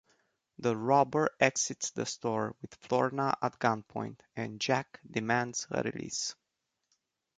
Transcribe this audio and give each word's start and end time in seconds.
The 0.57 0.75
robber 0.75 1.29
exits 1.39 1.91
the 1.91 2.07
store 2.07 2.55
with 2.59 2.71
Florna 2.81 3.35
at 3.39 3.59
gunpoint 3.59 4.21
and 4.35 4.59
Jack 4.59 4.99
demands 5.11 5.65
her 5.65 5.83
release. 5.93 6.33